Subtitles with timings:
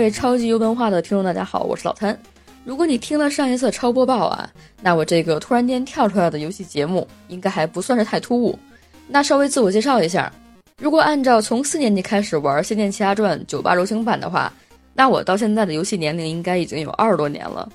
[0.00, 2.18] 各位超级有文化的听众，大家好，我是老谭。
[2.64, 4.50] 如果你听了上一次超播报啊，
[4.80, 8.58] 那我这个突然间跳出来的游戏节目应该还不算是太突兀。
[9.06, 10.32] 那稍微自我介绍一下，
[10.80, 14.50] 如果按照从四年级开始玩《仙剑奇侠传》九八柔情版的话，
[14.94, 17.68] 那我到现在的游戏年龄应该已经有二十多年了。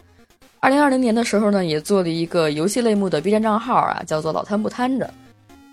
[0.59, 5.07] 二零二零年的时候呢，也做了一个游戏类目的 B 站账号啊，叫做老贪不贪着。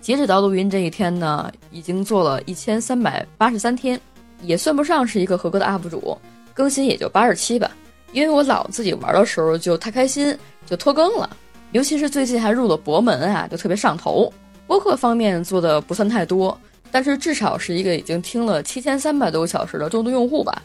[0.01, 3.99] 截止到录音这一天呢，已经做了一千三百八十三天，
[4.43, 6.15] 也算不上是一个合格的 UP 主，
[6.53, 7.69] 更新也就八十七吧。
[8.11, 11.29] 因为我老自己玩的时候就太开心，就拖更了。
[11.71, 14.31] 尤其是最近还入了博门啊，就特别上头。
[14.67, 16.55] 播客方面做的不算太多，
[16.91, 20.61] 但是至少是一个已经听了七千三百多个小时的重度用户吧。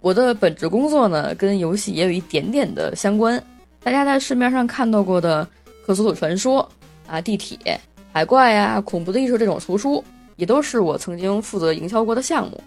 [0.00, 3.42] 我的本职工作呢，跟游戏也有一点点的相关。
[3.82, 5.44] 大家在市面上看到过的
[5.86, 6.66] 《克苏鲁传说》
[7.12, 7.58] 啊，《地铁》。
[8.12, 10.04] 海怪呀，恐怖的艺术这种图书，
[10.36, 12.62] 也都是我曾经负责营销过的项目。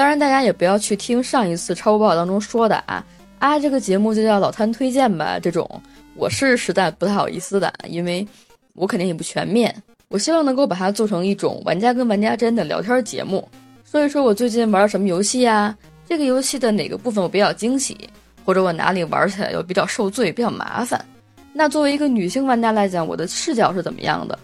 [0.00, 3.04] 当然，大家也不要去听上一次超播报当中说的啊
[3.38, 5.38] 啊，这个节目就叫老摊推荐吧。
[5.38, 5.68] 这种
[6.14, 8.26] 我是实在不太好意思的，因为
[8.72, 9.70] 我肯定也不全面。
[10.08, 13.46] 我希望能够把它做成一种玩家跟玩家之间的聊天节目，
[13.84, 15.76] 说一说我最近玩了什么游戏呀，
[16.08, 18.08] 这个游戏的哪个部分我比较惊喜，
[18.42, 21.04] 或者我哪里玩起来又比较受罪、比较麻烦。
[21.52, 24.38] 那作为一个女性玩家来讲，我的视角是怎么样的？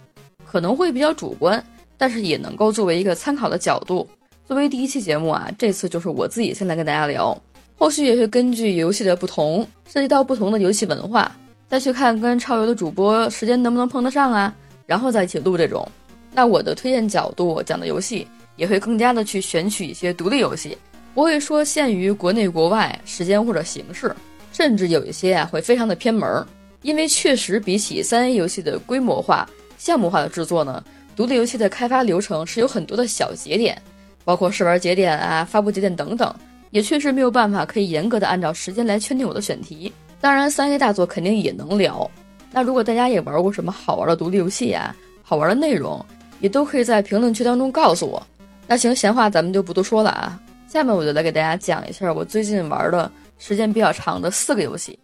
[0.44, 1.64] 可能会比较主观，
[1.96, 4.06] 但是也能够作为一个参考的角度。
[4.47, 7.36] 作为第一期节目啊，这次就是我自己先来跟大家聊，
[7.77, 11.36] 后续也会根据游戏的不同，涉及到不同的游戏文化，
[11.69, 14.55] 再去看跟超游的主播时间能不能碰得上啊，
[14.86, 15.84] 然后再一起录这种。
[16.33, 20.78] 那我的推荐角度讲的游戏也会更加的去选取一些独立游戏，
[21.12, 24.14] 不会说限于国内国外时间或者形式，
[24.53, 26.47] 甚至有一些啊会非常的偏门，
[26.83, 29.48] 因为确实比起三 A 游戏的规模化。
[29.77, 30.83] 项目化的制作呢，
[31.16, 33.81] 独立游戏的开发流程是有很多的小节点，
[34.26, 36.34] 包括试玩节点啊、发布节点等等，
[36.70, 39.92] 也确实没有办法可以严格的按照时间来圈定我的选题。
[40.20, 42.10] 当然，三 A 大作肯定也能聊。
[42.50, 44.92] 那如果大家也玩过什么好玩的独立游戏啊，
[45.22, 46.04] 好玩的内容，
[46.41, 48.20] 也都可以在评论区当中告诉我。
[48.66, 53.08] 那行，闲话咱们就不多说了啊，下面我就来给大家讲一下我最近玩的
[53.38, 54.98] 时间比较长的四个游戏。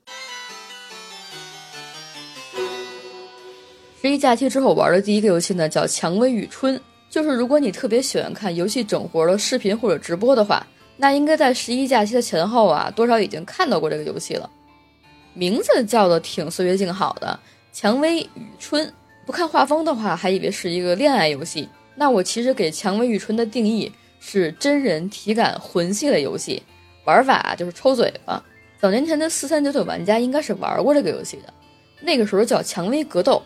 [4.00, 6.76] 十一假期之后玩的第一个游戏呢，叫《蔷薇与春》。
[7.12, 14.48] 就是如果你特别喜欢看游戏整活的视频或者直播的话，那应该在十一假期的前后啊，多少已经看到过这个游戏了。
[15.34, 17.38] 名字叫的挺岁月静好的，
[17.78, 18.86] 《蔷薇与春》。
[19.26, 21.68] 不看画风的话，还以为是一个恋爱游戏。
[21.94, 26.62] 那我其实给《蔷薇与春》的定义是真人体感魂系的游戏，
[27.04, 28.42] 玩法就是抽嘴巴。
[28.80, 31.52] 早年前的四三九九玩家应该是玩过这个游戏的，
[32.00, 33.42] 那个时候叫《蔷薇格斗》。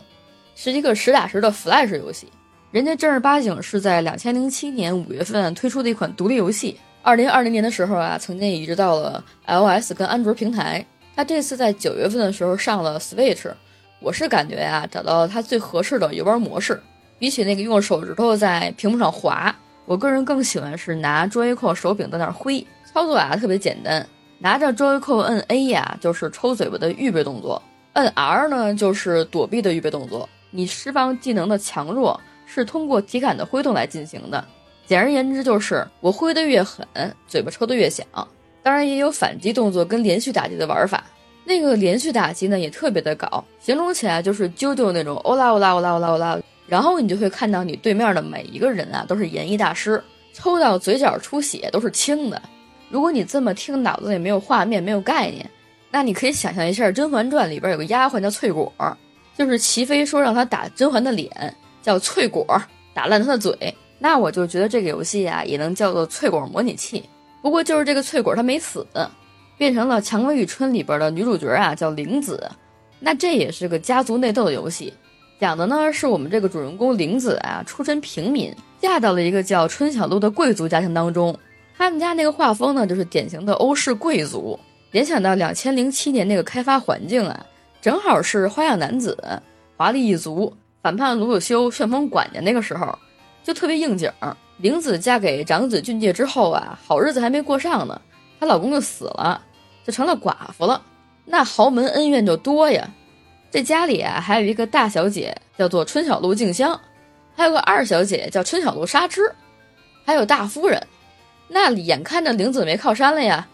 [0.55, 2.29] 是一个实打实的 Flash 游戏，
[2.73, 6.77] 人家正儿八经是在两千零七年五月份推出的一款独立游戏。
[7.01, 10.85] 二零二零年的时候啊，曾经移植到了 iOS 跟安卓平台。
[11.15, 13.49] 它这次在九月份的时候上了 Switch。
[14.01, 16.83] 我是感觉呀，找到了它最合适的游玩模式。
[17.19, 19.55] 比起那个用手指头在屏幕上滑，
[19.87, 22.67] 我个人更喜欢是拿 Joyco 手柄在那挥。
[22.93, 24.07] 操作啊特别简单，
[24.41, 27.63] 拿着 Joyco 摁 A 呀，就是抽嘴巴的预备动作；
[27.93, 30.29] 摁 R 呢，就是躲避的预备动作。
[30.51, 34.43] 你释放技能的强弱是通过体感的挥动来进行的。
[34.87, 36.87] 简而言之，就是我挥得越狠，
[37.27, 38.07] 嘴巴抽得越响。
[38.63, 41.05] 当然，也有反击动作跟连续打击的玩法。
[41.45, 46.39] 那个连续打击呢，也特别的搞，形容起来就是啾啾那种欧啦欧啦欧啦欧啦欧啦。
[46.67, 50.03] 然后你就会看到你对面的每一个人啊，都是演艺大师，
[50.33, 52.43] 抽到嘴角出血都是轻的。
[52.89, 55.49] 如果你这么听，脑子里没有画面，没有概念，
[55.91, 58.73] 那你可以想象一下，《甄嬛传》里边有个丫鬟叫翠果。
[59.37, 61.31] 就是齐妃说让她打甄嬛的脸，
[61.87, 62.45] 叫翠果，
[62.93, 63.73] 打烂他的嘴。
[64.01, 67.05] 那我就觉得这个游戏啊，也能叫做翠果模拟器。
[67.41, 68.85] 不过就是这个翠果他没死，
[69.57, 72.51] 变成了《蔷薇与春》里边的女主角啊，叫玲子。
[72.99, 74.93] 那这也是个家族内斗的游戏，
[75.39, 81.39] 讲的呢是我们这个主人公玲子啊，出身平民，嫁到了一个叫春小路的贵族家庭当中。
[81.79, 84.59] 他们家那个画风呢，就是典型的欧式贵族。
[84.91, 87.47] 联想到两千零七年那个开发环境啊。
[87.81, 89.17] 正好是花样男子、
[89.77, 90.53] 华丽一族、
[90.87, 92.97] 反叛鲁鲁修、旋风管家那个时候，
[93.43, 94.09] 就特别应景。
[94.59, 98.01] 玲子嫁给长子俊介之后啊，好日子还没过上呢，
[98.39, 99.43] 她老公就死了，
[99.85, 100.81] 就成了寡妇了。
[101.25, 102.89] 那豪门恩怨就多呀。
[103.51, 106.81] 这家里啊，还有一个大小姐叫做春小路静香，
[107.35, 109.23] 还有个二小姐叫春小路纱织，
[110.05, 110.81] 还有大夫人。
[111.49, 113.49] 那眼看着玲子没靠山了呀，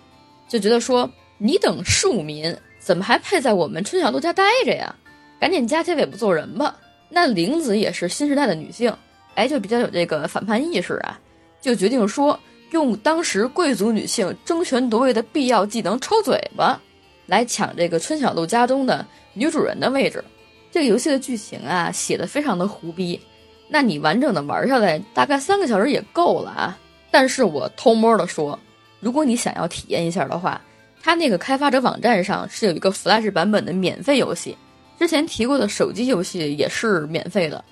[0.46, 2.54] 就觉得说你等庶民。
[2.78, 4.94] 怎么还配在我们春晓路家待着呀？
[5.40, 6.76] 赶紧夹起尾巴做人吧！
[7.14, 8.90] 那玲子也是新时代的女性，
[9.34, 11.20] 哎，就比较有这个反叛意识啊，
[11.60, 12.38] 就决定说
[12.70, 16.80] 用当时贵族女性争权夺位的必要技能抽嘴巴，
[17.26, 19.04] 来抢这个春晓路家中的
[19.34, 20.24] 女主人的位置。
[20.70, 23.20] 这个游戏的剧情啊，写的非常的胡逼。
[23.68, 26.78] 那你完整的玩下来，大概三个小时也够了啊。
[27.10, 28.58] 但是我偷摸的说，
[29.00, 30.58] 如果你想要体验一下的话，
[31.02, 34.56] 它那个开发者网站上是有一个 Flash 版本的免费游戏。
[35.02, 37.64] 之前提过的手机游戏也是免费的，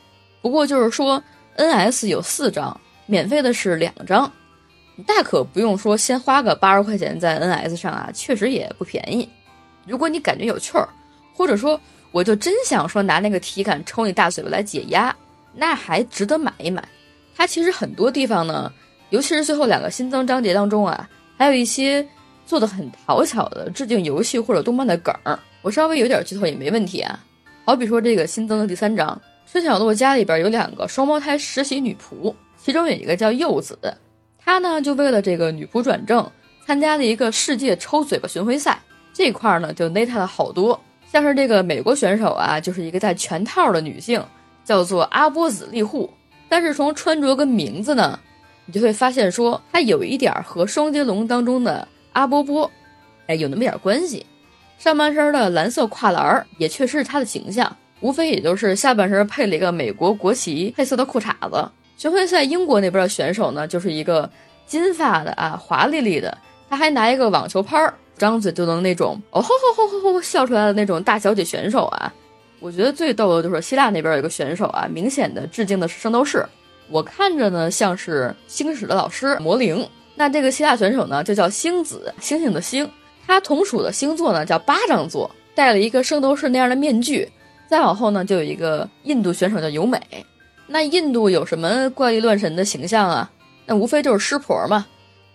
[0.43, 1.23] 不过就是说
[1.56, 4.29] NS 有四张，免费的是两张。
[5.06, 9.29] 大可不用说，先花个八十块钱在 NS 上啊，确实也不便宜。
[9.87, 10.88] 如果你感觉有趣儿，
[11.32, 11.81] 或者说
[12.11, 15.15] 我就真想说拿那个体感抽你大嘴巴来解压，
[15.55, 16.83] 那还值得买一买。
[17.37, 18.73] 它其实很多地方呢，
[19.11, 22.05] 尤其是最后两个新增章节当中啊，还有一些
[22.44, 25.38] 做的很讨巧的致敬游戏或者动漫的梗儿。
[25.62, 27.19] 我稍微有点剧透也没问题啊。
[27.65, 29.21] 好比说这个新增的第三章，
[29.51, 33.79] 春晓洛家里边有两个双胞胎实习女仆，其中有一个叫柚子。
[34.39, 36.29] 她呢，就为了这个女仆转正，
[36.67, 38.81] 参加了一个世界抽嘴巴巡回赛。
[39.12, 40.81] 这块呢，就内他了好多，
[41.12, 44.25] 像是这个美国选手啊，就是一个戴全套的女性，
[44.65, 46.09] 叫做阿波子利户。
[46.49, 48.19] 但是从穿着跟名字呢，
[48.65, 52.71] 你就会发现说，她有一点和双截龙当中的阿波波，
[53.27, 54.25] 哎，有那么点关系。
[54.81, 61.71] 上半身的蓝色跨栏儿也确实是他的形象，无非也就是下半身配了一个美国国旗配色的裤衩子。
[61.99, 64.31] 巡回赛英国那边的选手呢，就是一个
[64.67, 66.35] 金发的啊，华丽丽的，
[66.71, 72.11] 他还拿一个网球拍儿，张嘴就能那种 哦吼吼吼吼吼笑出来的那种大小姐选手啊。
[72.59, 76.43] 我觉得最逗的就是希腊那边有一个选手啊，明显的致敬的是圣斗士，
[76.88, 79.87] 我看着呢像是星矢的老师魔灵。
[80.15, 82.91] 那这个希腊选手呢就叫星子，星星的星，
[83.31, 87.31] 他同属的星座呢叫巴掌座，戴了一个圣斗士那样的面具。
[87.69, 90.00] 再往后呢就有一个印度选手叫由美。
[90.67, 93.31] 那印度有什么怪力乱神的形象啊？
[93.67, 94.85] 那无非就是湿婆嘛。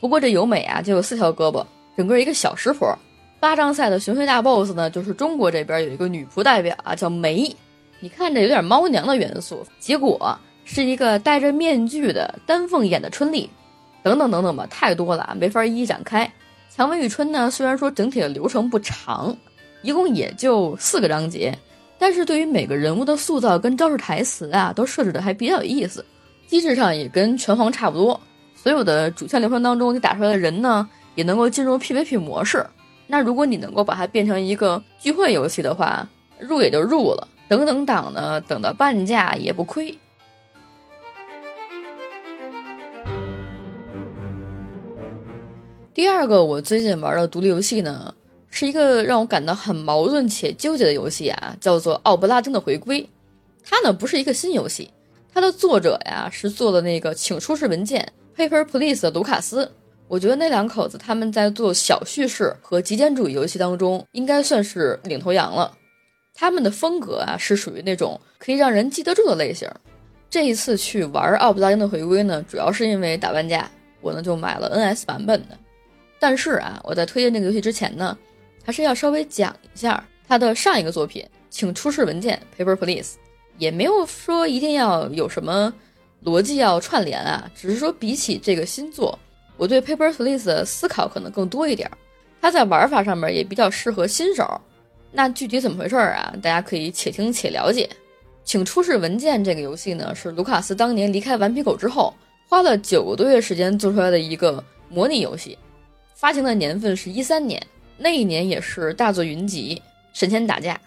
[0.02, 1.66] 不过这由美啊，就有四条胳膊，
[1.96, 2.94] 整个一个小湿婆。
[3.40, 7.56] 八张赛的巡回大 boss 呢，就是中国这边有一个女仆代表啊，叫梅。
[8.02, 13.50] 你看着有点猫娘的元素，结果是一个戴着面具的丹凤眼的春丽，
[14.04, 16.30] 等等等等吧，太多了，没法一一展开。
[16.76, 19.34] 蔷薇与春呢，虽然说整体的流程不长，
[19.82, 21.58] 一共也就四个章节。
[21.98, 26.04] 但是对于每个人物的塑造跟招式台词啊，都设置的还比较有意思，
[26.48, 28.20] 机制上也跟拳皇差不多。
[28.54, 30.86] 所有的主线流程当中，你打出来的人呢，
[31.16, 32.66] 也能够进入 PVP 模式。
[33.08, 36.06] 那如果你能够把它变成一个聚会游戏的话，
[36.40, 39.98] 入也就入了，等等档呢，等到半价也不亏。
[45.96, 48.14] 第二个我最近玩的独立游戏呢。
[48.50, 53.02] 是一个让我感到很矛盾且纠结的游戏啊，叫做《奥布拉丁的回归》。
[53.64, 54.92] 它呢不是一个新游戏，
[55.34, 59.72] 它的作者呀是做的那个《请出示文件》（Paper Please） 的卢卡斯。
[60.10, 65.72] 我觉得那两口子他们在做小叙事和极简主义游戏当中，应该算是领头羊了。
[66.34, 69.70] 他们的风格啊是属于那种可以让人记得住的类型。
[70.30, 73.70] 这一次去玩《奥布拉丁的回归》呢，主要是因为打半价，
[74.02, 75.58] 我呢就买了 NS 版本的。
[76.20, 78.18] 但是啊，我在推荐这个游戏之前呢。
[78.68, 83.14] 还是要稍微讲一下他的上一个作品，请出示文件 （Paper Please），
[83.60, 85.72] 也没有说一定要有什么
[86.24, 89.20] 逻辑要串联啊，只是说比起这个新作，
[89.56, 91.88] 我对 Paper Please 的思考可能更多一点。
[92.42, 94.60] 它在玩法上面也比较适合新手。
[95.12, 96.34] 那具体怎么回事啊？
[96.42, 97.88] 大家可以且听且了解。
[98.44, 102.12] 请出示文件这个游戏呢，是卢卡斯当年离开顽皮狗之后，
[102.50, 105.56] 花了九个多月时间做出来的一个模拟游戏，
[106.16, 107.62] 发行的年份是一三年。
[107.98, 109.82] 那一年也是大作云集，
[110.12, 110.80] 神仙打架，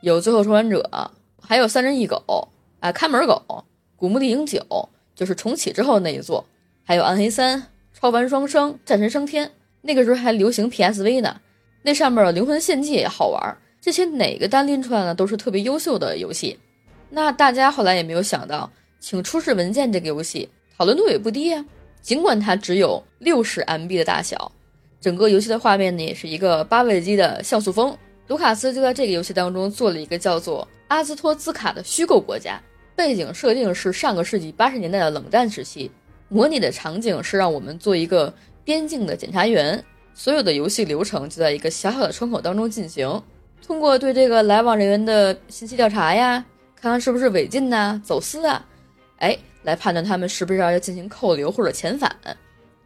[0.00, 1.10] 有最后生还者，
[1.40, 2.48] 还有三人一狗
[2.80, 6.44] 啊，看门狗，古墓丽影九，就是重启之后那一座，
[6.82, 11.40] 还有暗黑三，超凡双生，战神升天，那个时候还流行 PSV 呢，
[11.82, 16.58] 那上面的灵魂献祭也好玩，这些哪个单拎出来呢，都是特别优秀的游戏。
[17.10, 21.64] 那大家后来也没有想到，请出示文件这个游戏讨论度也不低啊，
[22.02, 24.50] 尽管它只有六十 MB 的大小。
[25.00, 27.96] 整个游戏的画面呢，也是一个八位机的像素风。
[28.28, 32.60] 卢卡斯就在这个游戏当中做了一个叫做阿兹托兹卡的虚构国家，
[32.94, 35.90] 背景设定是上个世纪八十年代的冷战时期，
[36.28, 39.82] 模拟的场景是让我们做一个边境的检查员，
[40.14, 43.20] 所有的游戏流程就在一个小小的窗口当中进行，
[43.66, 46.44] 通过对这个来往人员的信息调查呀，
[46.80, 48.64] 看看是不是违禁呐、走私啊，
[49.18, 52.14] 哎，来判断他们是不是要进行扣留或者遣返。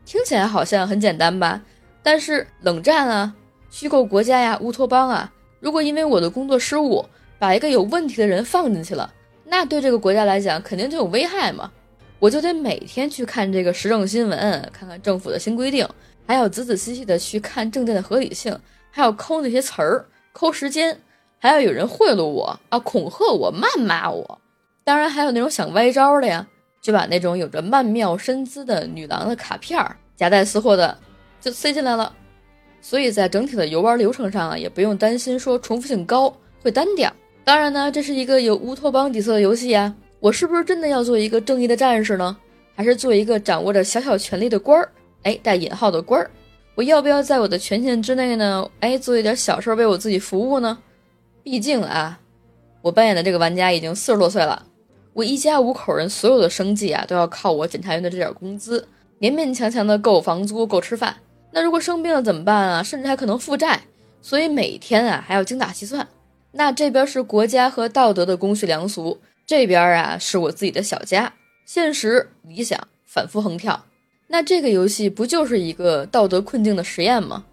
[0.06, 1.61] 听起来好像很简单吧？
[2.05, 3.35] 但是冷战啊，
[3.71, 7.05] 虚构国家呀，乌托邦啊，如果因为我的工作失误
[7.39, 9.11] 把一个有问题的人放进去了，
[9.45, 11.73] 那对这个国家来讲肯定就有危害嘛。
[12.19, 15.89] 我就得每天去看这个时政新闻，看看政府的新规定，
[16.27, 18.55] 还要仔仔细细的去看证件的合理性，
[18.91, 21.01] 还要抠那些词儿、抠时间，
[21.39, 24.39] 还要有人贿赂我啊、恐吓我、谩骂我。
[24.85, 26.47] 当然还有那种想歪招的呀，
[26.83, 29.83] 就把那种有着曼妙身姿的女郎的卡片
[30.17, 30.97] 夹带私货的
[31.45, 32.11] 就塞进来了。
[32.81, 37.13] 所以在整体的游玩流程上啊，也不用担心说重复性高会单调。
[37.45, 39.95] 当然呢，这是一个有乌托邦底色的游戏呀。
[40.21, 42.35] 我是不是真的要做一个正义的战士呢？
[42.75, 44.91] 还是做一个掌握着小小权力的官儿？
[45.25, 46.31] 哎，带引号的官儿。
[46.75, 48.69] 我要不要在我的权限之内呢？
[48.81, 50.79] 哎，做一点小事为我自己服务呢？
[51.43, 52.19] 毕竟啊，
[52.81, 54.67] 我扮演的这个玩家已经四十多岁了，
[55.13, 58.89] 我一家五口人所有的生计啊，都要靠我检察院的这点工资，
[59.21, 61.15] 勉勉强强的够房租、够吃饭。
[61.55, 62.83] 那如果生病了怎么办啊？
[62.83, 63.83] 甚至还可能负债，
[64.21, 66.09] 所以每天啊还要精打细算。
[66.51, 69.21] 那这边是国家和道德的公序良俗。
[69.47, 71.33] 这边啊是我自己的小家，
[71.65, 73.85] 现实理想反复横跳，
[74.27, 77.45] 那这个游戏不就是一个道德困境的实验吗？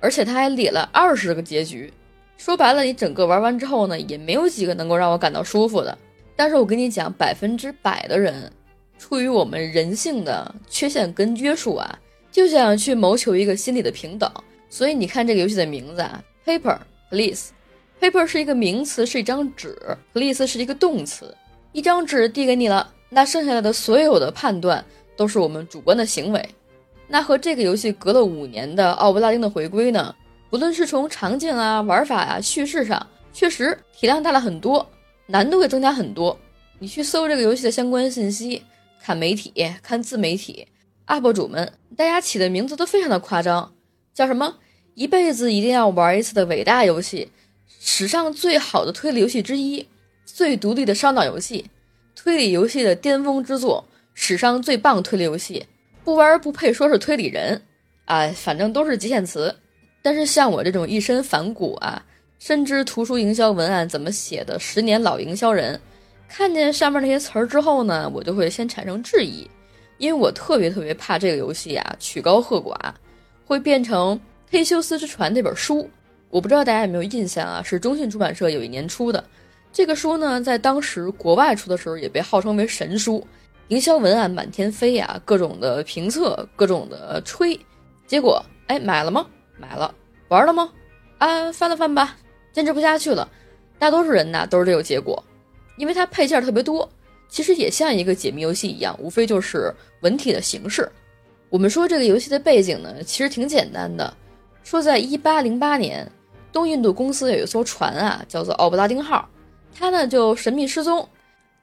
[0.00, 1.92] 而且它还列了二十个结局，
[2.38, 5.98] 说白了，你整个玩完之后呢，也没有几个能够让我感到舒服的。
[6.34, 8.50] 但是我跟你讲，百分之百的人，
[8.96, 11.98] 出于我们人性的缺陷跟约束啊，
[12.30, 14.30] 就想去谋求一个心理的平等。
[14.68, 16.78] 所以你看这个游戏的名字啊，Paper
[17.10, 17.50] Please。
[18.00, 19.76] Paper 是一个名词，是一张纸
[20.14, 21.36] ；Police 是一个动词。
[21.72, 24.84] 一张纸递给你了，那剩下来的所有的判断
[25.16, 26.48] 都是我们主观的行为。
[27.06, 30.14] 那和这个游戏隔了五年的奥布拉丁的回归呢？
[30.48, 34.88] 不论是从场景啊、玩法啊、叙事上，确实体量大了很多，
[35.26, 36.38] 难度也增加很多。
[36.78, 38.62] 你去搜这个游戏的相关信息，
[39.02, 40.66] 看媒体、看自媒体
[41.10, 43.72] UP 主们，大家起的名字都非常的夸张，
[44.14, 44.58] 叫什么
[44.94, 47.32] “一辈子一定要玩一次的伟大游戏”。
[47.80, 49.88] 史上最好的推理游戏之一，
[50.24, 51.68] 最独立的烧脑游戏，
[52.14, 55.66] 推理游戏的巅峰之作，史上最棒推理游戏，
[56.04, 57.60] 不玩不配说是推理人，
[58.04, 59.56] 哎，反正都是极限词。
[60.02, 62.00] 但是像我这种一身反骨啊，
[62.38, 65.80] 深知图书营销文案怎么写的十年老营销人，
[66.28, 69.50] 看见上面那些词儿之后呢，我就会先产生质疑，
[70.00, 72.74] 因为我特别特别怕这个游戏啊曲高和寡，
[73.44, 74.18] 会变成
[74.50, 75.88] 《忒修斯之船》那本书。
[76.30, 77.62] 我不知道大家有没有印象啊？
[77.62, 79.22] 是中信出版社有一年出的
[79.70, 83.22] 这个书呢，在当时国外出的时候也被号称为神书，
[83.68, 87.60] 营销文案满天飞呀，各种的评测，各种的吹。
[88.06, 89.26] 结果，哎，买了吗？
[89.58, 89.94] 买了。
[90.28, 90.72] 玩了吗？
[91.18, 92.16] 啊，翻了翻吧，
[92.54, 93.28] 坚持不下去了。
[93.78, 95.22] 大多数人呢都是这个结果，
[95.76, 96.90] 因为它配件特别多，
[97.30, 99.72] 其实也像一个解谜游戏一样，无非就是
[100.02, 100.90] 文体的形式。
[101.48, 104.12] 我们说这个游戏的背景呢，其实挺简单的，
[104.62, 106.06] 说在一八零八年。
[106.52, 109.28] 东印度公司有一艘船啊，叫做奥布拉丁号，
[109.72, 111.08] 它呢就神秘失踪。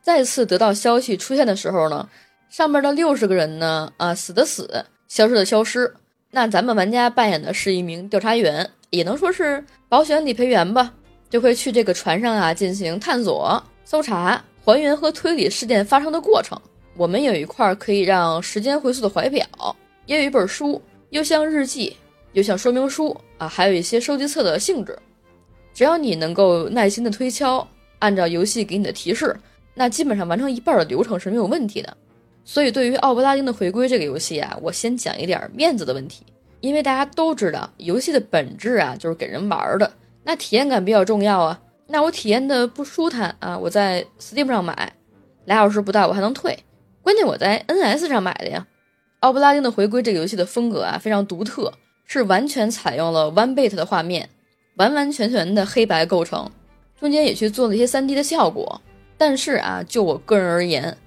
[0.02, 2.08] 再次得到消息出现的时候呢，
[2.50, 5.94] 上面的六十个人呢，啊死的死，消失的消失。
[6.32, 10.94] 那咱们玩家扮演的是一名调查员，也能说是保险理赔员吧，
[11.30, 16.62] 就会去这个船上啊进行探索、搜查、还原和推理事件发生的过程。
[16.98, 19.48] 我们有一块可以让时间回溯的怀表，
[20.08, 20.82] 也有一本书，
[21.12, 21.96] 又像日记。
[22.34, 25.00] 又像说明书啊，还有一些收集册的性质。
[25.74, 27.66] 只要你能够耐心的推敲，
[28.00, 29.34] 按照游戏给你的提示，
[29.74, 31.96] 那基本上完成一半的流程是没有问题的。
[32.44, 36.26] 所以，对于奥布拉丁的回归这个游戏啊，我先讲一点面子的问题。
[36.60, 39.90] 因为大家都知道，游戏的本质啊就是给人玩的，
[40.26, 41.58] 那体验感比较重要啊。
[41.88, 44.94] 那我体验的不舒坦啊，我在 Steam 上买，
[45.46, 46.58] 俩小时不到我还能退。
[47.02, 48.68] 关键我在 NS 上买的呀。
[49.22, 51.74] 奥布拉丁的回归这个游戏的风格啊非常独特。
[52.10, 54.30] 是完全采用了 One Bit 的画面，
[54.78, 56.50] 完完全全的黑白构成，
[56.98, 58.82] 中间也去做了一些 3D 的效果。
[59.18, 60.98] 但是啊，就我个人而言，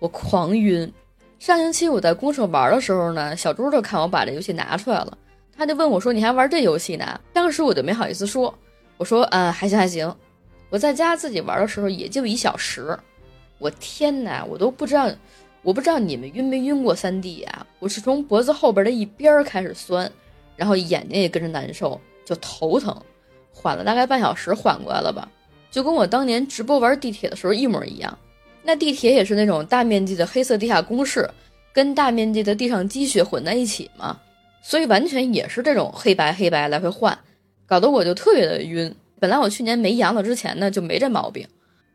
[0.00, 0.92] 我狂晕。
[1.38, 5.16] 上星期我在公社玩的时候呢，小猪就看我把这游戏拿出来了，
[5.56, 8.52] 他就问我说：“你还玩这游戏呢？”当时我就没好意思说，
[8.96, 10.12] 我说：“嗯，还行还行。”
[10.70, 12.98] 我在家自己玩的时候也就一小时。
[13.58, 15.10] 我天哪，我都不知道，
[15.62, 17.66] 我不知道你们晕没晕过三 D 啊？
[17.78, 20.10] 我是从脖子后边的一边开始酸。
[20.56, 23.00] 然后眼睛也跟着难受，就头疼，
[23.52, 25.28] 缓了大概半小时，缓过来了吧，
[25.70, 28.18] 就跟我当年直播玩地铁的时候一模一样。
[28.64, 31.30] 那地铁也是那种大面积的黑色地下工事，
[31.72, 34.18] 跟大面积的地上积雪混在一起嘛，
[34.60, 37.16] 所以完全也是这种黑白黑白来回换，
[37.64, 38.92] 搞得我就特别的晕。
[39.20, 41.46] 本来我去年没阳了之前呢就没这毛病，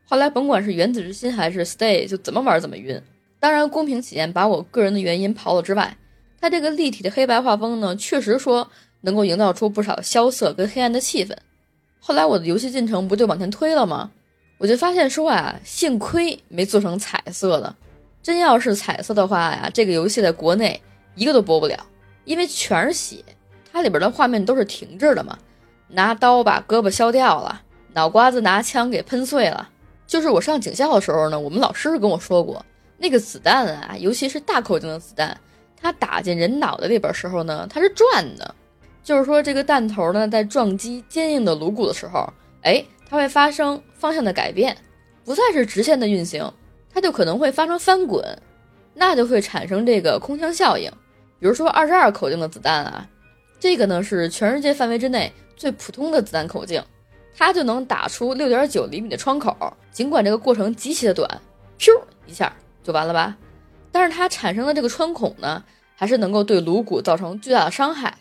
[0.04, 3.00] 后来甭管是原子之心还是 Stay，就怎么玩怎么晕。
[3.40, 5.96] 当然公平起见，把我个人的原因刨了之外。
[6.40, 11.34] 它这个立体的黑白画风呢，确实说能够营造出不少萧瑟跟黑暗的气氛。
[11.98, 14.10] 后来我的游戏进程不就往前推了吗？
[14.58, 17.74] 我就发现说啊，幸亏没做成彩色的，
[18.22, 20.80] 真要是彩色的话呀，这个游戏在国内
[21.14, 21.86] 一个都播不了，
[22.24, 23.24] 因为全是血，
[23.72, 25.38] 它里边的画面都是停滞的嘛。
[25.88, 27.62] 拿刀把胳膊削掉了，
[27.92, 29.70] 脑瓜子拿枪给喷碎了。
[30.06, 32.64] 就是我上警校的时候呢，我们老师跟我说过，
[32.98, 35.36] 那个子弹啊，尤其是大口径的子弹，
[35.80, 38.54] 它打进人脑袋里边时候呢，它是转的。
[39.02, 42.26] 就是说，这个弹头呢，在撞击坚硬的颅骨的时候，
[42.62, 44.74] 哎，它会发生方向的改变，
[45.24, 46.50] 不再是直线的运行，
[46.90, 48.24] 它就可能会发生翻滚，
[48.94, 50.90] 那就会产生这个空腔效应。
[51.38, 53.06] 比如说二十二口径的子弹啊，
[53.64, 56.84] 这个呢是全世界范围之内最普通的子弹口径，
[57.34, 59.56] 它就能打出六点九厘米的窗口，
[59.90, 61.40] 尽管这个过程极其的短，
[61.78, 61.90] 咻
[62.26, 63.34] 一下就完了吧。
[63.90, 65.64] 但是它产生的这个穿孔呢，
[65.96, 68.18] 还是能够对颅骨造成巨大的伤害。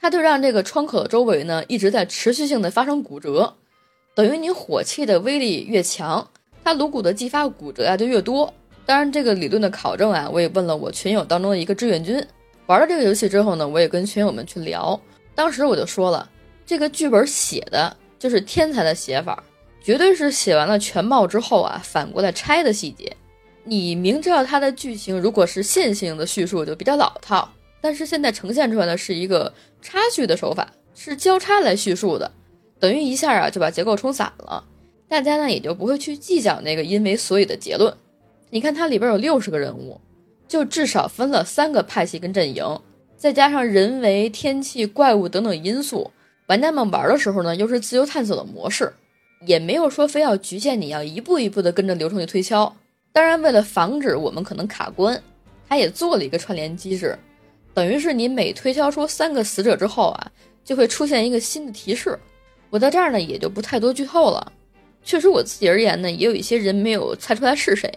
[0.00, 3.54] 它就让这个窗口的周围呢一直在持续性的发生骨折，
[4.16, 6.28] 等于你火器的威力越强，
[6.64, 8.52] 它颅骨的继发骨折呀就越多。
[8.84, 12.20] 当然，这个理论的考证啊，我也问了我群友当中的一个志愿军。
[12.66, 14.98] 玩了这个游戏之后呢，我也跟群友们去聊，
[15.34, 16.30] 当时我就说了，
[16.64, 19.42] 这个剧本写的就是天才的写法，
[19.82, 23.16] 绝对是写完了全貌之后啊，反过来拆的细节。
[23.64, 27.50] 你明知道它的剧情如果是线性的叙述就比较老套。
[27.80, 29.52] 但是现在呈现出来的是一个
[29.82, 32.32] 插叙的手法，是交叉来叙述的，
[32.80, 34.64] 等于一下啊就把结构冲散了，
[35.06, 37.94] 大家呢也就不会去计较那个因为所以的结论。
[38.48, 40.00] 你看它里边有六十个人物，
[40.46, 42.80] 就至少分了三个派系跟阵营，
[43.16, 46.10] 再加上人为、天气、怪物等等因素，
[46.46, 48.92] 玩家们玩的时候呢又是自由探索的模式，
[49.46, 52.74] 也没有说非要局限你要一步一步的跟着流程去推敲。
[53.12, 55.22] 当然，为了防止我们可能卡关，
[55.68, 57.18] 他也做了一个串联机制。
[57.72, 60.32] 等于是你每推敲出三个死者之后啊，
[60.64, 62.18] 就会出现一个新的提示。
[62.70, 64.52] 我在这儿呢也就不太多剧透了。
[65.04, 67.92] 确实我自己而言呢，也有一些人没有猜出来是谁，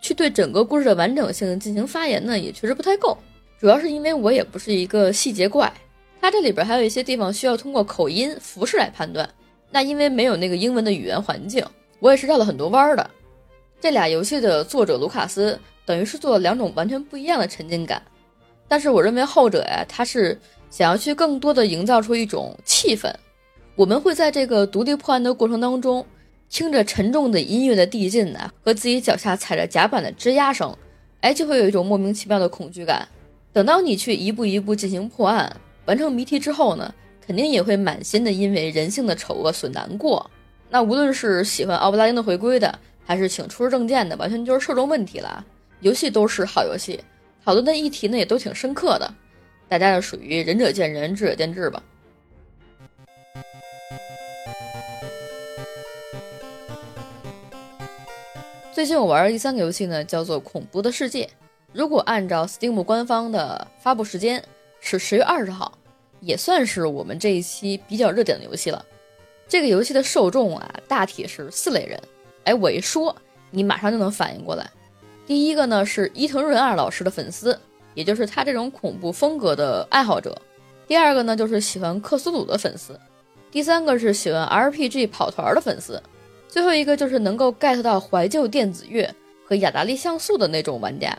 [0.00, 3.16] 去对整个故事的完整性进行发言呢，也确实不太够。
[3.58, 5.72] 主要是因为我也不是一个细节怪，
[6.20, 9.28] 它这里边还有一些地方需要通过口音、服饰来判断。
[9.70, 11.64] 那因为没有那个英文的语言环境，
[11.98, 13.10] 我也是绕了很多弯儿的。
[13.80, 18.02] 这俩游戏的作者卢卡斯等于是做了两种完全不一样的沉浸感。
[18.66, 20.38] 但是我认为后者呀，他是
[20.70, 23.12] 想要去更多的营造出一种气氛。
[23.76, 26.04] 我们会在这个独立破案的过程当中，
[26.50, 30.76] 听着沉重的音乐的递进呢，和自己脚下踩着甲板的吱呀声，
[31.20, 33.06] 哎，就会有一种莫名其妙的恐惧感。
[33.52, 36.92] 等到你去一步一步进行破案，完成谜题之后呢，
[37.24, 40.28] 肯定也会满心的因为人性的丑恶所难过。
[40.68, 45.44] 那无论是喜欢奥布拉丁的回归的，还是请出示证件的，完全就是受众问题了。
[45.80, 46.98] 游戏都是好游戏。
[47.44, 49.14] 讨论的议题呢也都挺深刻的，
[49.68, 51.80] 大家就属于仁者见仁，智者见智吧。
[58.80, 61.24] 最近我玩的第三个游戏呢，叫做《恐怖的世界》。
[61.74, 64.42] 如果按照 Steam 官方的发布时间
[64.80, 65.76] 是十月二十号，
[66.20, 68.82] 也算是我们这一期比较热点的游戏了。
[69.46, 72.00] 这个游戏的受众啊，大体是四类人。
[72.44, 73.14] 哎，我一说，
[73.50, 74.70] 你马上就能反应过来。
[75.26, 77.60] 第一个呢是伊藤润二老师的粉丝，
[77.92, 80.34] 也就是他这种恐怖风格的爱好者。
[80.86, 82.98] 第二个呢就是喜欢克苏鲁的粉丝。
[83.50, 86.02] 第三个是喜欢 RPG 跑团的粉丝。
[86.50, 89.08] 最后一个就是能够 get 到怀旧电子乐
[89.46, 91.16] 和雅达利像素的那种玩家。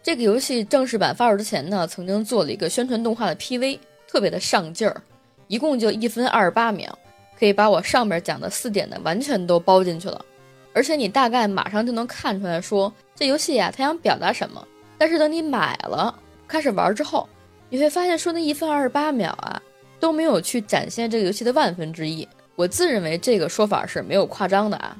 [0.00, 5.02] 这个游戏正式版发售之前呢，曾经做了一个宣传动画的 PV，特别的上劲儿，
[5.48, 6.96] 一共就一分二十八秒，
[7.36, 10.24] 可以把我上面讲的四点呢完全都包进去了。
[10.72, 12.92] 而且你大概马上就能看出来说。
[13.16, 14.64] 这游戏呀，它想表达什么？
[14.96, 17.28] 但是等你买了开始玩之后，
[17.68, 19.60] 你会发现说那一分二十八秒啊
[19.98, 22.26] 都没有去展现这个游戏的万分之一。
[22.58, 24.96] 我自认为这个说法是没有夸张的啊。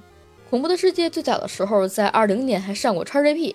[0.48, 3.52] 恐怖的世界最早的时候在二零年还上过 XGP，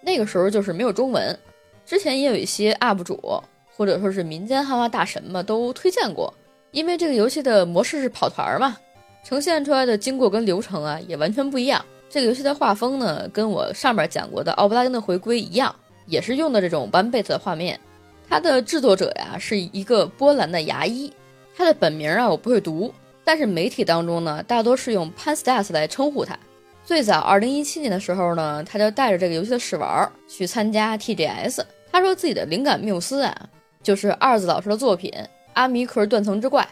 [0.00, 1.38] 那个时候就是没有中文。
[1.84, 3.42] 之前也有一些 UP 主
[3.76, 6.32] 或者说是民间汉化大神嘛都推荐过，
[6.70, 8.74] 因为这个游戏的模式是跑团嘛，
[9.22, 11.84] 呈现出来的经过跟流程啊也完全不一样。
[12.08, 17.78] 这个游戏的画风呢，跟我上面讲过的《奥布拉丁的回归》一样，也是用的这种 one bit 的画面。
[18.26, 21.12] 它的制作者呀是一个波兰的牙医，
[21.54, 22.92] 他的本名啊我不会读，
[23.24, 26.38] 但是媒体当中呢大多是用 Panstas 来称呼他。
[26.84, 33.48] 最早2017年的时候呢，他就带着这个游戏的试玩去参加 TGS，他说自己的灵感缪斯啊
[33.82, 35.10] 就是二子老师的作品
[35.52, 36.62] 《阿弥克断层之怪》，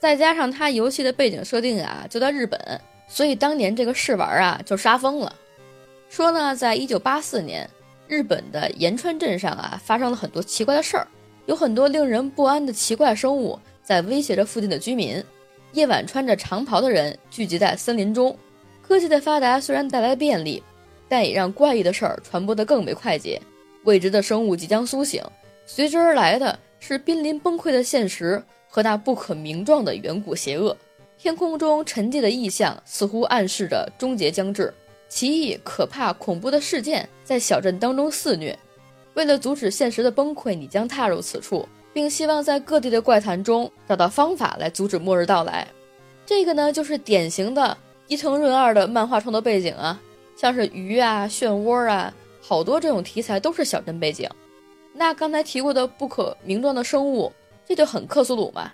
[0.00, 2.80] 再加上他游戏的背景设定啊就在日本。
[3.06, 5.34] 所以当年这个试玩啊就杀疯了，
[6.08, 7.68] 说呢，在一九八四年，
[8.06, 11.06] 日本的岩川镇上啊发生了很多奇怪的事儿，
[11.46, 15.22] 有很多令人不安的奇怪生物在威胁着附近的居民。
[15.72, 18.36] 夜晚穿着长袍的人聚集在森林中。
[18.82, 20.62] 科技的发达虽然带来便利，
[21.08, 23.40] 但也让怪异的事儿传播得更为快捷。
[23.84, 25.22] 未知的生物即将苏醒，
[25.64, 30.76] 随之而来的是濒临崩溃的现实和那不可名状的远古邪恶。
[31.16, 34.74] 天空中沉寂的异象似乎暗示着终结将至，
[35.08, 38.58] 奇异、可怕、恐怖的事件在小镇当中肆虐。
[39.14, 45.66] 为了阻止现实的崩溃，你将踏入此处，并希望在各地的怪谈中找到方法来阻止末日到来。
[46.24, 47.76] 这个呢，就是典型的
[48.06, 50.00] 伊藤润二的漫画创作背景啊，
[50.36, 52.12] 像是鱼啊、漩涡啊。
[52.42, 54.28] 好多这种题材都是小镇背景，
[54.94, 57.30] 那刚才提过的不可名状的生物，
[57.68, 58.72] 这就很克苏鲁嘛。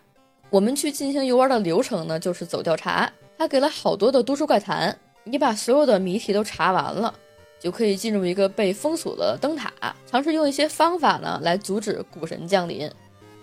[0.49, 7.13] 我们去进行游玩的流程呢，就是走调查，他给了好多的都市怪谈，你把所有的谜题都查完了，
[7.61, 9.71] 就可以进入一个被封锁的灯塔，
[10.07, 12.91] 尝试用一些方法呢来阻止古神降临。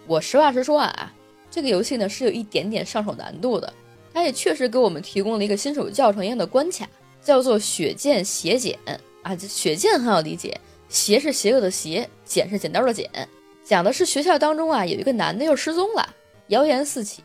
[0.08, 1.14] 我实话实说啊，
[1.50, 3.72] 这个游戏呢是有一点点上手难度的，
[4.14, 6.88] 它也确实给我们提供了一个新手教程一样的关卡，
[7.22, 8.78] 叫做血溅血检。
[9.22, 13.10] 啊，这血溅很好理解，邪是邪恶的邪，剪是剪刀的剪，
[13.64, 16.06] 讲的是学校当中啊有一个男的又失踪了，
[16.48, 17.24] 谣言四起，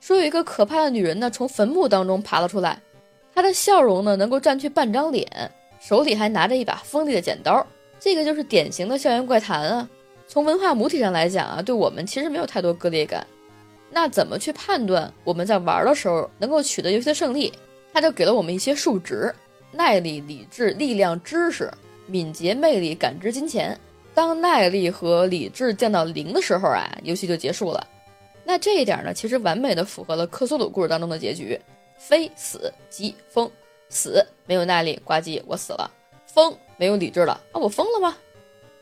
[0.00, 2.82] 说有一个可怕的女人呢从坟墓当中爬了出来，
[3.32, 5.28] 她的笑容呢能够占据半张脸，
[5.80, 7.64] 手里还拿着一把锋利的剪刀，
[8.00, 9.88] 这个就是典型的校园怪谈啊。
[10.28, 13.26] 从文化母体上来讲啊，对我们其实没有太多割裂感。
[13.90, 17.50] 那怎么去判断我们在玩的时候能够取得游戏的胜利？
[17.94, 19.34] 他就给了我们一些数值。
[19.72, 21.70] 耐力、理智、力量、知识、
[22.06, 23.78] 敏捷、魅力、感知、金钱。
[24.14, 27.86] 当耐力和理智降到零的时候啊，游戏就结束了。
[28.44, 31.58] 那这一点呢，其实完美的符合了克苏鲁故事当中的结局：
[31.96, 33.50] 非死即疯。
[33.88, 35.90] 死没有耐力，呱唧，我死了；
[36.26, 38.16] 疯没有理智了，啊，我疯了吗？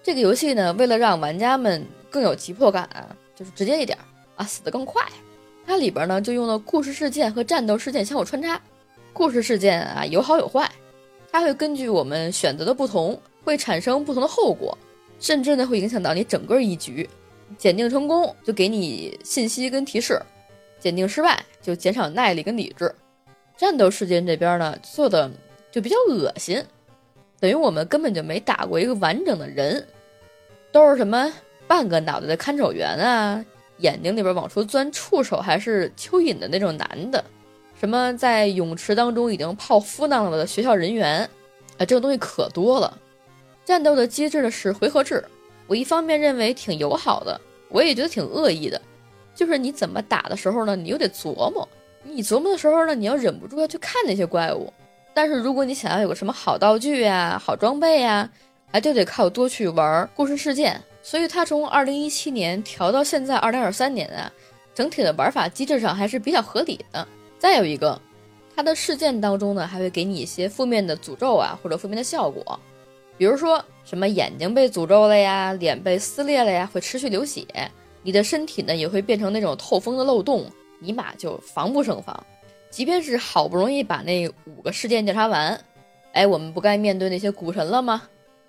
[0.07, 2.89] 这个游戏呢，为了让玩家们更有急迫感，
[3.35, 3.99] 就是直接一点
[4.37, 5.03] 啊，死得更快。
[5.67, 8.63] 它里边呢，就用了故事事件和战斗事件相互穿插。
[9.13, 10.71] 故事事件啊，有好有坏，
[11.33, 14.79] 它会根据我们选择的不同，会产生不同的后果，
[15.19, 17.11] 甚至呢会影响到你整个一局。
[17.59, 20.23] 检定成功就给你信息跟提示，
[20.79, 22.95] 检定失败就减少耐力跟理智。
[23.57, 25.29] 战斗事件这边呢做的
[25.73, 26.65] 就比较恶心，
[27.41, 29.85] 等于我们根本就没打过一个完整的人，
[30.73, 31.33] 都是什么
[31.67, 33.45] 半个脑袋的看守员啊，
[33.79, 37.25] 眼睛里边往出钻触手还是蚯蚓的那种男的。
[37.79, 41.29] 什么在泳池当中已经泡敷囊了的学校人员，
[41.79, 42.99] 啊，这个东西可多了。
[43.65, 45.25] 战斗的机制呢是回合制，
[45.67, 48.81] 我一方面认为挺友好的，我也觉得挺恶意的。
[49.35, 51.69] 就是你怎么打的时候呢，你又得琢磨。
[52.03, 54.73] 你琢磨的时候呢，你要忍不住要去看那些怪物。
[55.13, 58.31] 但是如果你想要有个什么好道具呀、好装备呀，
[58.73, 60.81] 哎，就得靠多去玩故事事件。
[61.03, 64.31] 所以它从二零一七年调到现在二零二三年啊，
[64.75, 67.07] 整体的玩法机制上还是比较合理的。
[67.39, 68.01] 再有一个，
[68.57, 72.59] 它的事件当中呢，还会给你一些负面的诅咒啊，或者负面的效果，
[73.17, 77.47] 比如说什么眼睛被诅咒了呀，脸被撕裂了呀，会持续流血，
[78.03, 80.45] 你的身体呢也会变成那种透风的漏洞，
[80.81, 82.27] 尼玛就防不胜防。
[82.69, 85.59] 即便是好不容易把那五个事件调查完，
[86.13, 88.03] 哎，我们不该面对那些古神了吗？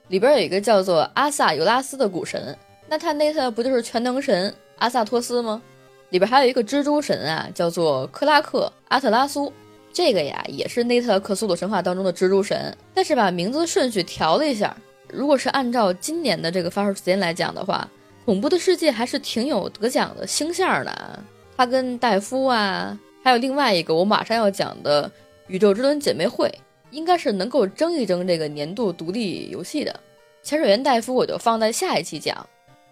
[0.09, 5.61] 里边有一个叫做阿萨尤拉斯的古神，那他那特不就是全能神阿萨托斯吗？
[6.09, 9.51] 里边还有一个蜘蛛神啊，叫做克拉克阿特拉苏，
[9.91, 14.75] 这个呀也是内特克苏鲁神话当中的蜘蛛神，但是把名字顺序调了一下。
[15.09, 17.89] 如果是按照今年的这个发售时间来讲的话，
[18.25, 21.19] 恐怖的世界还是挺有得奖的星象的。
[21.57, 25.11] 他跟戴夫啊，还有另外一个我马上要讲的
[25.47, 26.49] 宇宙之轮姐妹会，
[26.97, 29.97] 应该是能够争一争这个年度独立游戏的。
[30.41, 32.35] 潜水员戴夫我就放在下一期讲，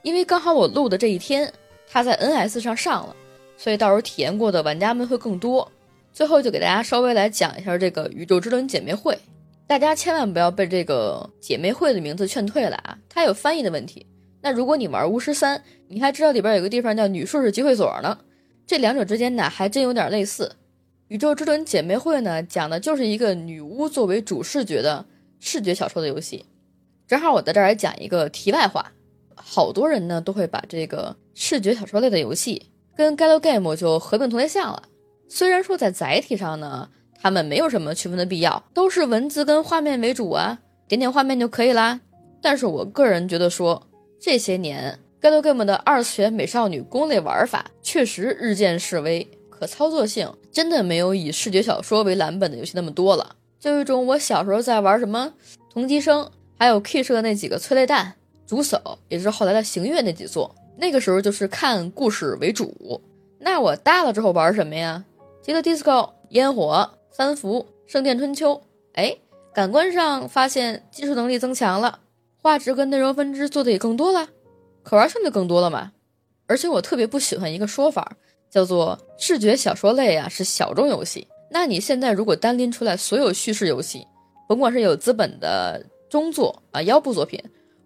[0.03, 1.51] 因为刚好我录的这一天。
[1.87, 3.15] 他在 NS 上上了，
[3.57, 5.71] 所以到时候体验过的玩家们会更多。
[6.11, 9.13] 最后就给大家稍微来讲一下这个《宇宙之轮姐妹会》，
[9.67, 12.97] 大家千万不要被这个姐妹会的名字劝退了啊！
[13.07, 14.05] 它有翻译的问题。
[14.41, 18.17] 那如果你玩巫师三，你还知道里边有个地方叫女术士集会所呢。
[18.65, 20.51] 这两者之间呢还真有点类似。
[21.07, 25.05] 《宇宙之轮姐妹会》呢讲的就是一个女巫作为主视觉的
[25.39, 26.43] 视觉小说的游戏。
[27.07, 28.91] 正好我在这儿来讲一个题外话。
[29.35, 34.83] 好多人呢都会把这个视觉小说类的游戏跟 Galgame 就合并同类项了。
[35.29, 36.89] 虽然说在载体上呢，
[37.21, 41.99] 他们没有什么区分的必要，都是文字跟画面为主啊，点点画面就可以啦。
[42.41, 43.85] 但是我个人觉得说，
[44.19, 53.35] 这些年 Galgame 的二次元美少女攻略玩法确实日渐式微，可操作性真的没有以视觉小说为蓝本的游戏那么多了。
[53.59, 55.33] 就有一种我小时候在玩什么
[55.71, 58.13] 同级生，还有 K 社那几个催泪弹。
[58.45, 63.01] 主手也就是后来的行月那几座，那个时候就是看故事为主。
[63.39, 65.03] 那我大了之后玩什么呀？
[65.41, 68.61] 极乐 DISCO、烟火、三伏、圣殿春秋。
[68.93, 69.17] 哎，
[69.51, 71.99] 感官上发现技术能力增强了，
[72.39, 74.29] 画质跟内容分支做的也更多了，
[74.83, 75.93] 可玩性就更多了嘛。
[76.45, 78.15] 而且我特别不喜欢一个说法，
[78.55, 81.27] 叫做视觉小说类啊是小众游戏。
[81.51, 84.07] 那你现在如果单拎出来所有叙事游戏，
[84.47, 87.37] 甭管是有资本的中作啊腰部作品，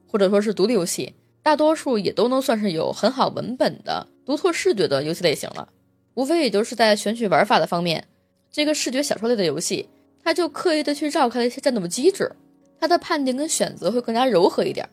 [0.07, 5.69] 或者说是独立游戏，大多数也都能算是有很好文本的独特视觉的游戏类型了。
[6.13, 8.07] 无非也就是在选取玩法的方面，
[8.51, 9.89] 这个视觉小说类的游戏，
[10.23, 12.31] 它就刻意的去绕开了一些战斗机制，
[12.79, 14.87] 它的判定跟选择会更加柔和一点。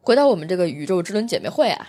[0.00, 1.86] 回到我们这个宇宙之轮姐妹会啊。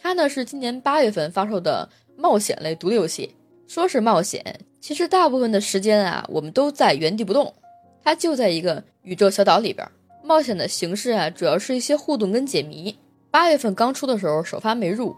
[0.00, 1.88] 它呢是今年八月份发售的
[2.20, 3.32] 冒险类独立游戏，
[3.68, 4.42] 说是冒险，
[4.80, 7.54] 其实大部分的时间啊，我们都在原地不动。
[8.02, 9.88] 它就在一个宇宙小岛里边，
[10.24, 12.98] 冒险的形式啊，主要是一些互动跟解谜。
[13.30, 15.14] 八月份刚出的时候，首发没入，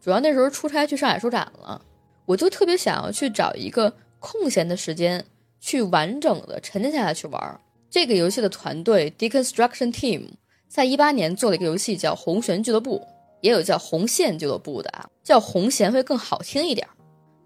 [0.00, 1.82] 主要那时候出差去上海书展了，
[2.24, 5.24] 我就特别想要去找一个空闲的时间，
[5.60, 7.60] 去完整的沉浸下来去玩。
[7.90, 10.22] 这个游戏的团队 Deconstruction Team
[10.68, 12.98] 在一八年做了一个游戏叫《红旋俱乐部》。
[13.44, 16.88] 也有叫红线俱乐部的啊，叫红弦会更好听一点。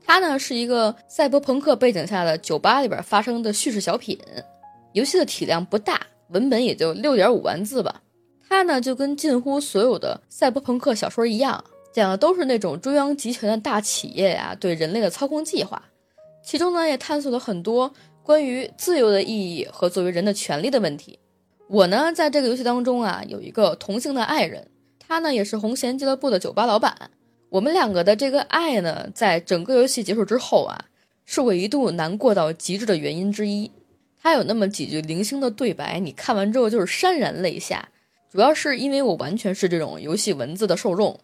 [0.07, 4.17] 它呢是一个赛博朋克背景下的酒吧里边发生的叙事小品。
[4.93, 8.01] 游戏的体量不大，文本也就六点五万字吧。
[8.49, 15.83] 它呢就跟近乎所有的赛博朋克小说一样，讲的都是那种中央集权的大企业呀对人类的操控计划。
[16.45, 21.19] 其中呢也探索了很多关于自由的意义和作为人的权利的问题。
[21.69, 24.65] 我呢在这个游戏当中啊有一个同性的爱人。
[25.09, 27.11] 他呢也是红弦俱乐部的酒吧老板，
[27.49, 30.85] 我们两个的这个爱呢，在整个游戏结束之后啊，
[31.25, 33.73] 是我一度难过到极致的原因之一。
[34.21, 37.89] 他有那么几句零星的对白，你看完之后就是潸然泪下。
[38.31, 41.19] 主要是因为我完全是这种游戏文字的受众，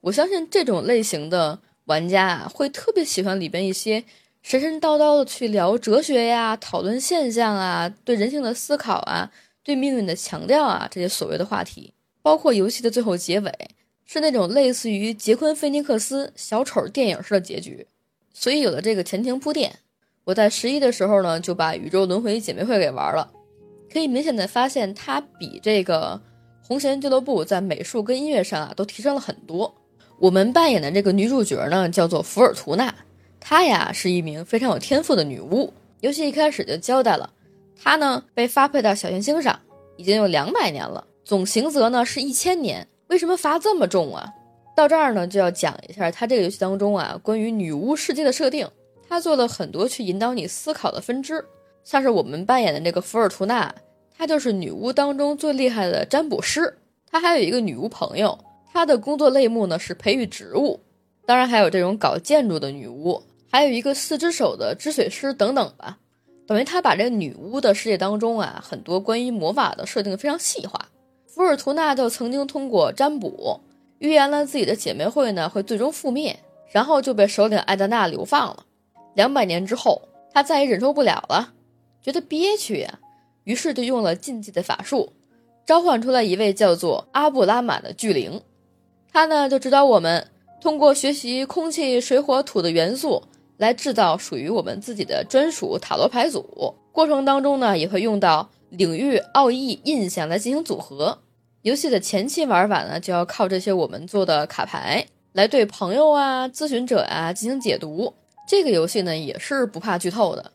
[0.00, 4.02] 我相信这种类型的玩家啊，会特别喜欢里边一些
[4.42, 9.30] 神神叨叨的去聊哲学呀、讨论现象啊、对人性的思考啊、
[9.62, 11.92] 对命运的强调啊这些所谓的话题。
[12.26, 13.52] 包括游戏的最后结尾
[14.04, 17.86] 是那种类似于杰昆·菲尼克斯小丑电影式的结局，
[18.34, 19.78] 所以有了这个前庭铺垫，
[20.24, 23.32] 我在十一的时候呢就把《宇宙轮回姐妹会》给玩了。
[23.92, 26.20] 可以明显的发现，它比这个
[26.66, 29.72] 《红弦俱乐部》在美术跟音乐上啊都提升了很多。
[30.18, 32.92] 我们扮演的这个女主角呢叫做福尔图娜，
[33.38, 35.72] 她呀是一名非常有天赋的女巫。
[36.00, 37.32] 游戏一开始就交代了，
[37.80, 39.60] 她呢被发配到小行星上
[39.96, 41.06] 已经有两百年了。
[41.26, 44.32] 总刑责呢是一千年，为什么罚这么重啊？
[44.76, 48.64] 到这儿呢就要讲一下他这个游戏当中啊关于女巫世界的设定，
[49.08, 51.44] 他做了很多去引导你思考的分支，
[51.82, 53.74] 像是我们扮演的这个福尔图娜，
[54.16, 56.78] 她就是女巫当中最厉害的占卜师，
[57.10, 58.38] 她还有一个女巫朋友，
[58.72, 60.78] 她的工作类目呢是培育植物，
[61.26, 65.98] 当然还有这种搞建筑的女巫，还有一个四只手的治水师等等吧，
[66.46, 70.88] 等于他把这个女巫的世界当中啊很多关于魔法的设定非常细化。
[71.36, 73.60] 福尔图娜就曾经通过占卜
[73.98, 78.64] 预言了自己的姐妹会呢会最终覆灭，然后就被首领艾德娜流放了。
[79.12, 80.00] 两百年之后，
[80.32, 81.52] 他再也忍受不了了，
[82.00, 83.00] 觉得憋屈呀，
[83.44, 85.12] 于是就用了禁忌的法术，
[85.66, 88.40] 召唤出来一位叫做阿布拉玛的巨灵。
[89.12, 90.28] 他呢就指导我们
[90.62, 93.22] 通过学习空气、水、火、土的元素
[93.58, 96.74] 来制造属于我们自己的专属塔罗牌组。
[96.92, 101.18] 过程当中呢也会用到领域、奥义、印象来进行组合。
[101.66, 108.14] 游戏的前期玩法呢，就要靠这些我们做的卡牌来对朋友啊、咨询者啊进行解读。
[108.46, 110.52] 这个游戏呢，也是不怕剧透的，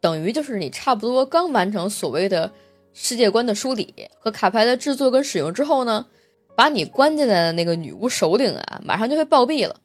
[0.00, 2.50] 等于就是你差不多刚完成所谓的
[2.94, 6.06] 世界观的梳理和卡牌的制作跟使用之后呢，
[6.56, 9.76] 把你关进来的那个女巫首领啊，马上就会暴毙了。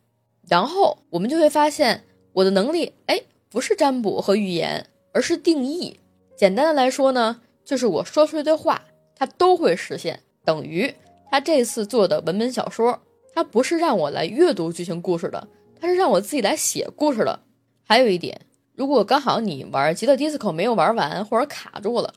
[0.47, 5.99] 然后我们就会发现，我的能力哎，不是占卜和预言，而是定义。
[6.37, 8.83] 简单的来说呢，就是我说出来的话，
[9.17, 10.21] 它都会实现。
[10.45, 10.93] 等于
[11.31, 13.01] 他这次做的文本小说，
[13.33, 15.47] 他不是让我来阅读剧情故事的，
[15.79, 17.39] 他是让我自己来写故事的。
[17.85, 18.39] 还有一点，
[18.75, 22.13] 如果刚好你玩极乐 DISCO 没有玩完或者卡住了，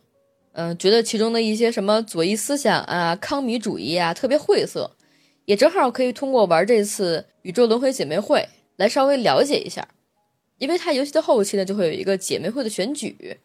[0.52, 4.90] 嗯，觉得其中的一些什么左翼思想啊、康米主义啊特别晦涩，
[5.44, 9.88] 也正好可以通过玩这次宇宙轮回姐妹会来稍微了解一下，
[10.58, 13.38] 因为它游戏的后期呢就会有一个姐妹会的选举，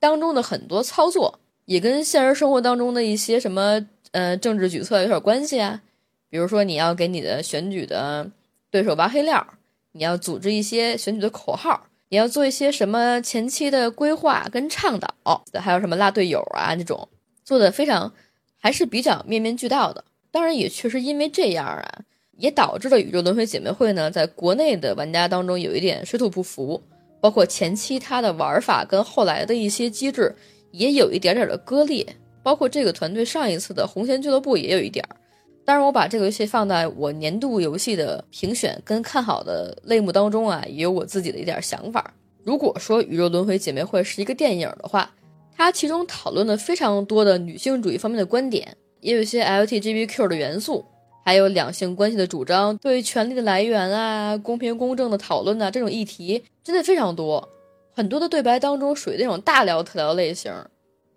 [0.00, 3.86] 当中的很多操作也跟现实生活当中的一些什么。
[4.12, 5.82] 呃，政治举措有点关系啊，
[6.30, 8.30] 比如说你要给你的选举的
[8.70, 9.46] 对手挖黑料，
[9.92, 17.08] 你要组织一些选举的口号，你要做一些什么前期的规划跟倡导，还有什么拉队友啊这种，
[17.44, 18.12] 做的非常
[18.58, 20.04] 还是比较面面俱到的。
[20.30, 22.00] 当然，也确实因为这样啊，
[22.36, 26.82] 也导致了宇宙轮回姐妹会呢，在国内的玩家当中有一点水土不服，
[27.20, 30.34] 包括前期它的玩法跟后来的一些机制
[30.70, 35.16] 也有一点点的割裂，包括这个团队上一次的红线俱乐部也有一点儿。
[35.64, 42.12] 当然，我把这个游戏放在我年度游戏的评选跟看好的类目当中啊，也有我自己的一点想法。
[42.42, 45.08] 如果说《宇宙轮回姐妹会》是一个电影的话，
[45.56, 50.84] 它其中讨论了非常多的女性主义方面的观点，也有一些 LGBTQ 的元素。
[51.24, 57.48] 还有两性关系的主张，对权力的来源啊，公平公正的讨论啊，这种议题真的非常多。
[57.94, 60.52] 很多的对白当中属于那种大聊特聊类型，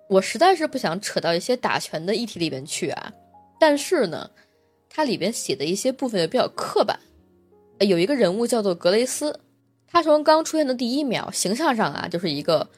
[0.09, 3.13] 我实在是不想扯到一些打拳的议题里边去啊。
[3.59, 4.29] 但是呢，
[4.89, 6.99] 它里边写的一些部分又比较刻板。
[7.79, 9.39] 有一个人物叫做格雷斯，
[9.87, 12.69] 他从刚出现的第一秒，形象上啊就是一个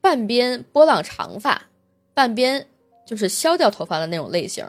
[0.00, 1.68] 半边波浪长发，
[2.14, 2.66] 半边
[3.06, 4.66] 就是削掉头发的那种类型。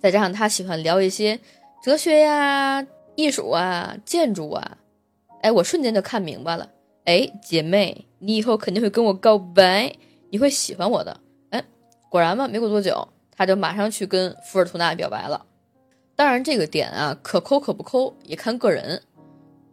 [0.00, 1.38] 再加上他喜欢聊一些
[1.82, 4.78] 哲学呀、艺术啊、建筑啊，
[5.42, 6.70] 哎，我瞬间就看明白了。
[7.04, 9.94] 哎，姐妹，你以后肯定会跟我告白，
[10.30, 11.20] 你会喜欢我的。
[12.10, 15.46] 果然嘛，没过多久，他就马上去跟福尔图娜表白了。
[16.16, 19.00] 当然，这个点啊，可抠可不抠，也看个人，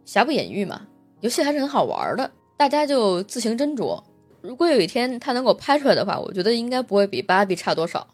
[0.06, 0.86] 瑕不掩瑜嘛。
[1.20, 4.02] 游戏还是很好玩的，大家就自行斟酌。
[4.40, 8.06] 如果有一天他能够拍出来的话，我觉得应该不会比芭比差多少。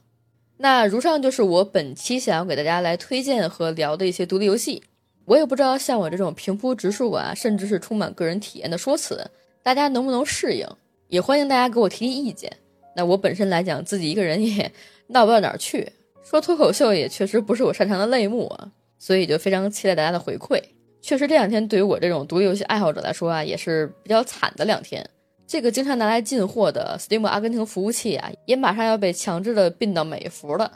[0.56, 4.82] 那如上就是我本期想要给大家来推荐和聊的一些独立游戏。
[5.26, 9.30] 我也不知道像我这种平铺直述啊，甚至是充满个人体验的说辞，
[9.62, 10.66] 大家能不能适应？
[11.08, 12.50] 也欢迎大家给我提提意见。
[12.96, 14.70] 那我本身来讲，自己一个人也
[15.08, 20.62] 闹不到哪儿去，说脱口秀也确实不是我擅长的类目啊，所以就非常期待大家的回馈。
[21.02, 25.06] 确实这两天对于我这种独立游戏爱好者来说啊，也是比较惨的两天。
[25.46, 30.72] 这个经常拿来进货的 Steam 阿根廷服务器啊，也马上要被强制的并到美服了，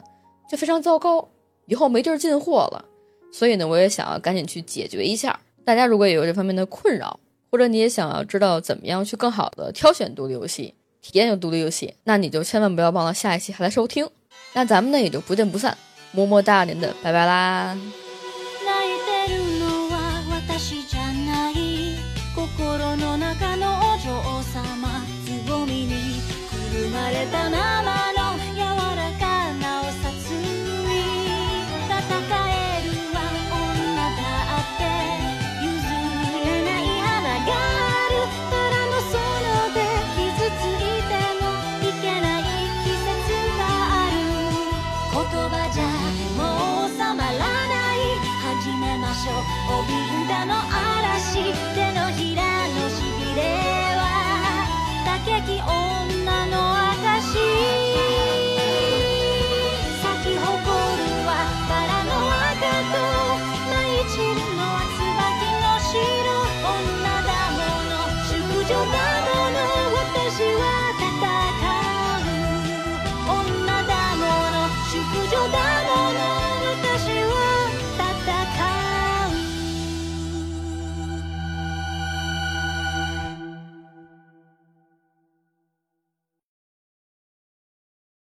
[0.47, 1.27] 就非常糟糕，
[1.65, 2.85] 以后没地儿进货了。
[3.31, 5.39] 所以呢，我也想要赶紧去解决一下。
[5.65, 14.09] 大家如果也有这方面的困扰，或者你也想要知道怎么样去更好的挑选独立游戏、体验有独立游戏，那你就千万不要忘了下一期还来收听。
[14.53, 15.77] 那咱们呢，也就不见不散，
[16.11, 17.77] 么么哒，您的拜拜啦。